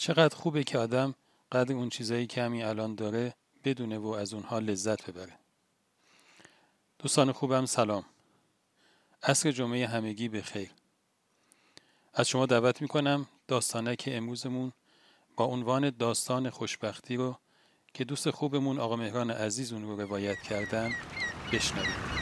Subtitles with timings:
[0.00, 1.14] چقدر خوبه که آدم
[1.52, 5.32] قدر اون چیزایی که همین الان داره بدونه و از اونها لذت ببره.
[6.98, 8.04] دوستان خوبم سلام.
[9.22, 10.70] عصر جمعه همگی به خیر
[12.14, 14.72] از شما دعوت می‌کنم داستانک امروزمون
[15.36, 17.38] با عنوان داستان خوشبختی رو
[17.94, 20.94] که دوست خوبمون آقا مهران عزیز اون رو روایت کردن
[21.52, 22.17] بشنوید.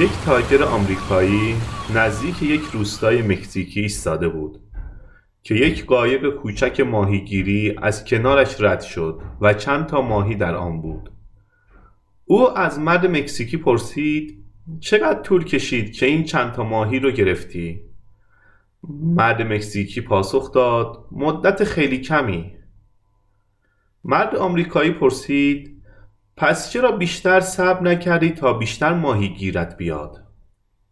[0.00, 1.56] یک تاجر آمریکایی
[1.94, 4.60] نزدیک یک روستای مکزیکی ایستاده بود
[5.42, 10.80] که یک قایق کوچک ماهیگیری از کنارش رد شد و چند تا ماهی در آن
[10.80, 11.10] بود.
[12.24, 14.44] او از مرد مکزیکی پرسید
[14.80, 17.80] چقدر طول کشید که این چند تا ماهی رو گرفتی؟
[18.90, 22.52] مرد مکزیکی پاسخ داد مدت خیلی کمی.
[24.04, 25.79] مرد آمریکایی پرسید
[26.40, 30.24] پس چرا بیشتر صبر نکردی تا بیشتر ماهی گیرت بیاد؟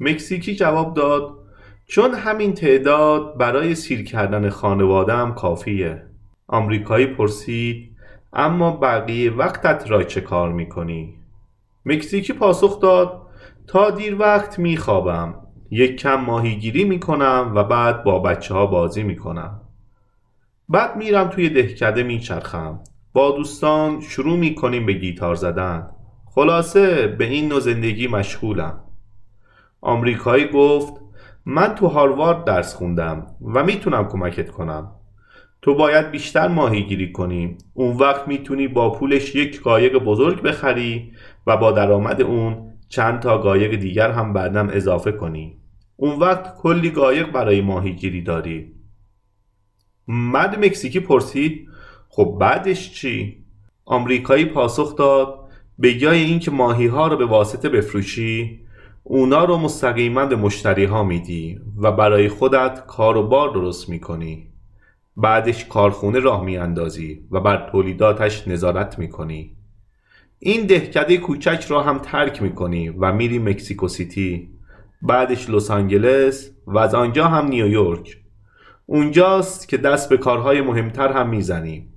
[0.00, 1.38] مکزیکی جواب داد
[1.86, 6.06] چون همین تعداد برای سیر کردن خانوادم کافیه.
[6.46, 7.96] آمریکایی پرسید
[8.32, 11.14] اما بقیه وقتت را چه کار می‌کنی؟
[11.84, 13.26] مکزیکی پاسخ داد
[13.66, 15.34] تا دیر وقت میخوابم.
[15.70, 19.60] یک کم ماهیگیری می‌کنم و بعد با بچه ها بازی می‌کنم.
[20.68, 22.80] بعد میرم توی دهکده میچرخم.
[23.18, 25.90] با دوستان شروع می کنیم به گیتار زدن.
[26.26, 28.80] خلاصه به این نوع زندگی مشغولم.
[29.80, 30.92] آمریکایی گفت
[31.46, 34.90] من تو هاروارد درس خوندم و می‌تونم کمکت کنم.
[35.62, 37.56] تو باید بیشتر ماهیگیری کنی.
[37.74, 41.12] اون وقت می‌تونی با پولش یک قایق بزرگ بخری
[41.46, 45.58] و با درآمد اون چند تا قایق دیگر هم بعدم اضافه کنی.
[45.96, 48.72] اون وقت کلی قایق برای ماهیگیری داری.
[50.08, 51.68] مرد مکزیکی پرسید
[52.18, 53.44] خب بعدش چی؟
[53.84, 55.48] آمریکایی پاسخ داد
[55.78, 58.60] به جای اینکه ماهی ها رو به واسطه بفروشی
[59.02, 64.46] اونا رو مستقیما به مشتری ها میدی و برای خودت کار و بار درست می‌کنی.
[65.16, 69.56] بعدش کارخونه راه میاندازی و بر تولیداتش نظارت می‌کنی.
[70.38, 74.48] این دهکده کوچک را هم ترک می‌کنی و میری مکسیکو سیتی.
[75.02, 78.16] بعدش لس آنجلس و از آنجا هم نیویورک.
[78.86, 81.88] اونجاست که دست به کارهای مهمتر هم می‌زنی.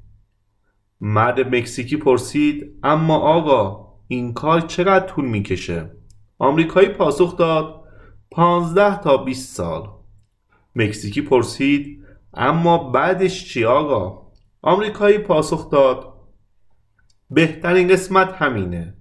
[1.01, 5.91] مرد مکزیکی پرسید اما آقا این کار چقدر طول می‌کشه؟
[6.39, 7.83] آمریکایی پاسخ داد
[8.31, 9.89] پانزده تا 20 سال.
[10.75, 12.03] مکزیکی پرسید
[12.33, 14.31] اما بعدش چی آقا؟
[14.61, 16.13] آمریکایی پاسخ داد
[17.29, 18.93] بهترین قسمت همینه.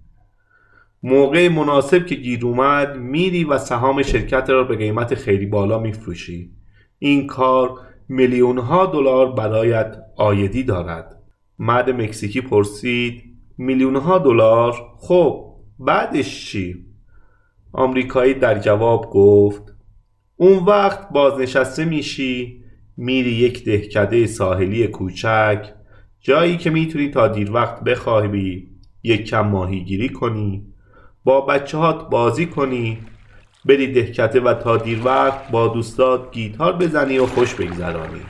[1.03, 6.51] موقع مناسب که گیر اومد میری و سهام شرکت را به قیمت خیلی بالا میفروشی.
[6.99, 7.79] این کار
[8.09, 11.20] میلیون ها دلار برایت آیدی دارد.
[11.63, 13.23] مرد مکزیکی پرسید
[13.59, 16.87] میلیون ها دلار؟ خب بعدش چی؟
[17.73, 19.63] آمریکایی در جواب گفت
[20.37, 22.65] اون وقت بازنشسته میشی
[22.97, 25.73] میری یک دهکده ساحلی کوچک
[26.21, 28.69] جایی که می‌تونی تا دیر وقت بخوابی
[29.03, 30.67] یک کم ماهیگیری کنی
[31.25, 32.99] با بچه هات بازی کنی
[33.65, 38.21] بری دهکده و تا دیر وقت با دوستات گیتار بزنی و خوش بگذرانی.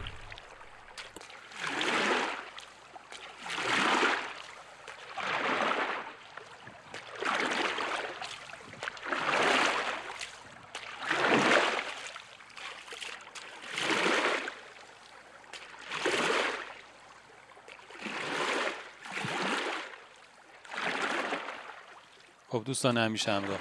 [22.52, 23.60] خب دوستان همیشه همراه.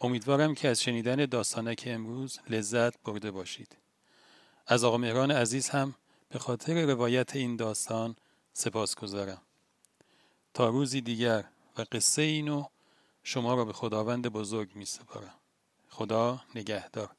[0.00, 3.76] امیدوارم که از شنیدن داستانک امروز لذت برده باشید.
[4.66, 5.94] از آقا مهران عزیز هم
[6.28, 8.16] به خاطر روایت این داستان
[8.52, 9.42] سپاس گذارم
[10.54, 11.44] تا روزی دیگر
[11.78, 12.64] و قصه اینو
[13.22, 15.34] شما را به خداوند بزرگ می سپارم
[15.88, 17.10] خدا نگهدار.